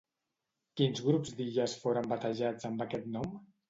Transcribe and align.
Quins 0.81 1.03
grups 1.09 1.37
d'illes 1.43 1.79
foren 1.85 2.11
batejats 2.17 2.71
amb 2.75 2.87
aquest 2.91 3.11
nom? 3.19 3.35